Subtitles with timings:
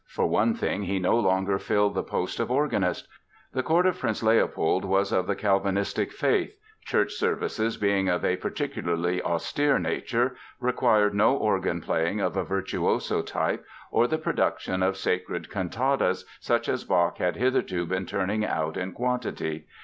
[0.07, 3.07] For one thing, he no longer filled the post of organist.
[3.53, 6.57] The court of Prince Leopold was of the Calvinistic faith.
[6.83, 13.21] Church services, being of a particularly austere nature, required no organ playing of a virtuoso
[13.21, 18.77] type or the production of sacred cantatas, such as Bach had hitherto been turning out
[18.77, 19.67] in quantity.